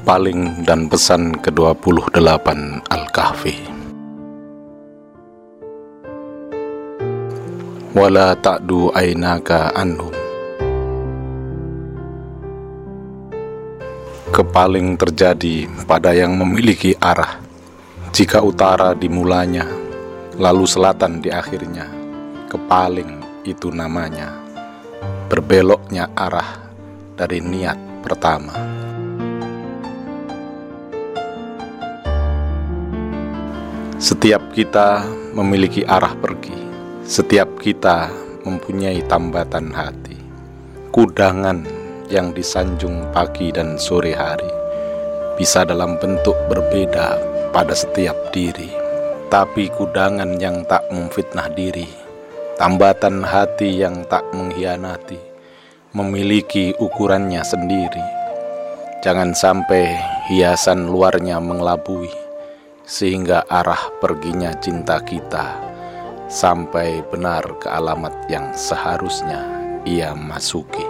[0.00, 2.48] Berpaling dan pesan ke-28
[2.88, 3.56] Al-Kahfi.
[7.92, 10.08] Wala ta'du ainaka anhum.
[14.32, 17.36] Kepaling terjadi pada yang memiliki arah.
[18.16, 19.68] Jika utara dimulanya
[20.40, 21.84] Lalu selatan di akhirnya
[22.48, 24.32] Kepaling itu namanya.
[25.28, 26.72] Berbeloknya arah
[27.20, 28.88] dari niat pertama
[34.00, 35.04] Setiap kita
[35.36, 36.56] memiliki arah pergi,
[37.04, 38.08] setiap kita
[38.48, 40.16] mempunyai tambatan hati,
[40.88, 41.60] kudangan
[42.08, 44.48] yang disanjung pagi dan sore hari,
[45.36, 47.20] bisa dalam bentuk berbeda
[47.52, 48.72] pada setiap diri,
[49.28, 51.84] tapi kudangan yang tak memfitnah diri,
[52.56, 55.20] tambatan hati yang tak mengkhianati,
[55.92, 58.06] memiliki ukurannya sendiri.
[59.04, 59.92] Jangan sampai
[60.32, 62.19] hiasan luarnya mengelabui
[62.90, 65.62] sehingga arah perginya cinta kita
[66.26, 69.46] sampai benar ke alamat yang seharusnya
[69.86, 70.82] ia masuki.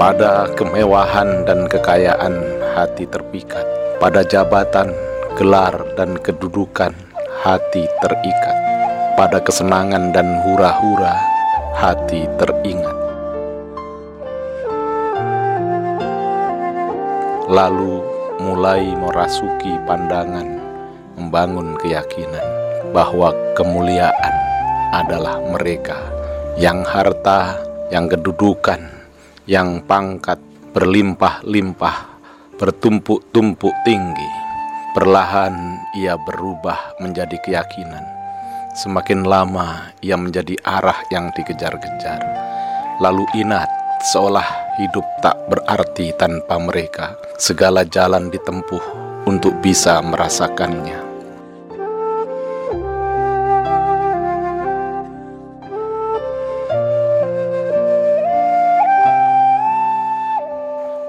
[0.00, 2.40] Pada kemewahan dan kekayaan
[2.72, 3.66] hati terpikat,
[4.00, 4.94] pada jabatan,
[5.36, 6.96] gelar, dan kedudukan
[7.44, 8.56] hati terikat,
[9.20, 11.18] pada kesenangan dan hura-hura
[11.76, 13.07] hati teringat
[17.48, 18.04] lalu
[18.44, 20.60] mulai merasuki pandangan,
[21.16, 22.44] membangun keyakinan
[22.92, 24.34] bahwa kemuliaan
[24.92, 25.96] adalah mereka
[26.60, 27.56] yang harta,
[27.88, 28.84] yang kedudukan,
[29.48, 30.36] yang pangkat
[30.76, 31.98] berlimpah-limpah,
[32.60, 34.30] bertumpuk-tumpuk tinggi.
[34.92, 38.04] Perlahan ia berubah menjadi keyakinan.
[38.76, 42.20] Semakin lama ia menjadi arah yang dikejar-kejar.
[42.98, 43.70] Lalu inat
[44.02, 47.18] seolah hidup tak berarti tanpa mereka.
[47.38, 48.82] Segala jalan ditempuh
[49.26, 51.06] untuk bisa merasakannya.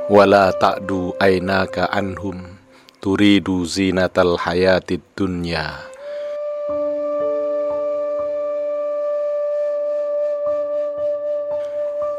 [0.09, 2.57] Wala ta'du ainaka anhum
[2.97, 5.89] turidu zinatal hayatid dunya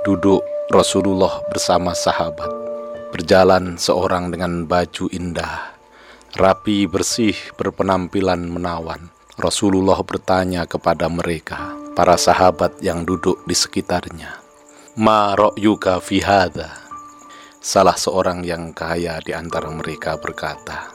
[0.01, 2.47] duduk Rasulullah bersama sahabat
[3.11, 5.75] berjalan seorang dengan baju indah,
[6.39, 9.11] rapi bersih berpenampilan menawan.
[9.35, 14.31] Rasulullah bertanya kepada mereka, para sahabat yang duduk di sekitarnya,
[14.95, 16.71] "Ma ra'yuka fi hadha?"
[17.59, 20.87] Salah seorang yang kaya di antara mereka berkata,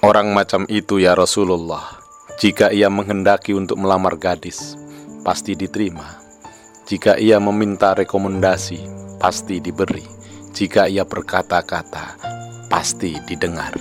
[0.00, 2.00] "Orang macam itu ya Rasulullah,
[2.40, 4.80] jika ia menghendaki untuk melamar gadis,
[5.20, 6.27] pasti diterima."
[6.88, 8.80] Jika ia meminta rekomendasi,
[9.20, 10.00] pasti diberi.
[10.56, 12.16] Jika ia berkata-kata,
[12.72, 13.76] pasti didengar.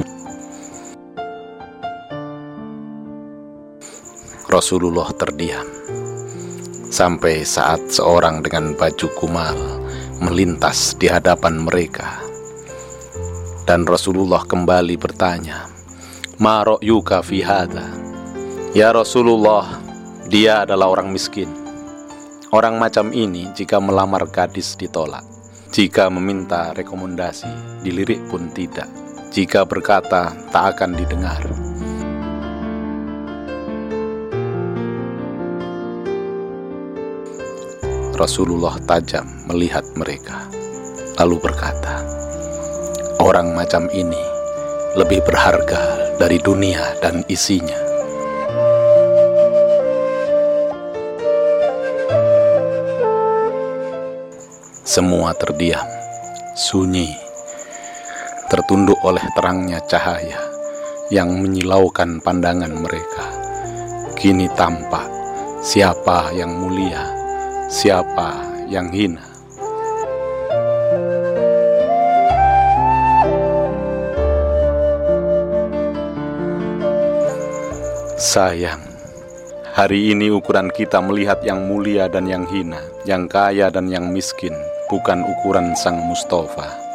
[4.52, 5.64] Rasulullah terdiam
[6.92, 9.56] sampai saat seorang dengan baju kumal
[10.20, 12.20] melintas di hadapan mereka.
[13.64, 15.64] Dan Rasulullah kembali bertanya,
[16.44, 17.88] "Ma yuka fi hada?"
[18.76, 19.80] Ya Rasulullah,
[20.28, 21.67] dia adalah orang miskin.
[22.58, 25.22] Orang macam ini jika melamar gadis ditolak,
[25.70, 27.46] jika meminta rekomendasi
[27.86, 28.90] dilirik pun tidak,
[29.30, 31.46] jika berkata tak akan didengar.
[38.18, 40.50] Rasulullah tajam melihat mereka,
[41.22, 42.02] lalu berkata,
[43.22, 44.26] "Orang macam ini
[44.98, 47.87] lebih berharga dari dunia dan isinya."
[54.98, 55.86] Semua terdiam,
[56.58, 57.14] sunyi,
[58.50, 60.42] tertunduk oleh terangnya cahaya
[61.14, 63.30] yang menyilaukan pandangan mereka.
[64.18, 65.06] Kini tampak
[65.62, 67.14] siapa yang mulia,
[67.70, 68.42] siapa
[68.74, 69.22] yang hina.
[78.18, 78.82] Sayang,
[79.78, 84.58] hari ini ukuran kita melihat yang mulia dan yang hina, yang kaya dan yang miskin,
[84.88, 86.88] bukan ukuran Sang Mustafa.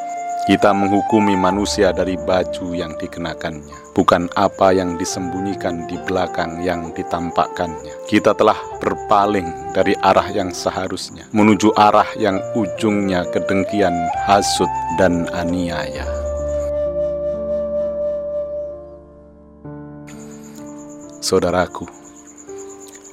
[0.42, 8.10] Kita menghukumi manusia dari baju yang dikenakannya, bukan apa yang disembunyikan di belakang yang ditampakkannya.
[8.10, 13.94] Kita telah berpaling dari arah yang seharusnya, menuju arah yang ujungnya kedengkian,
[14.26, 14.66] hasut,
[14.98, 16.02] dan aniaya.
[21.22, 21.86] Saudaraku,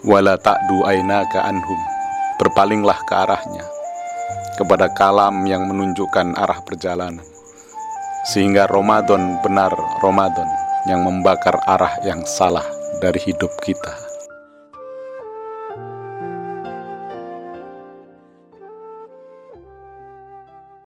[0.01, 1.77] wala ta'du ainaka anhum
[2.41, 3.61] berpalinglah ke arahnya,
[4.59, 7.23] kepada kalam yang menunjukkan arah perjalanan,
[8.27, 9.71] sehingga Ramadan benar
[10.03, 10.51] Ramadan
[10.91, 12.67] yang membakar arah yang salah
[12.99, 14.08] dari hidup kita.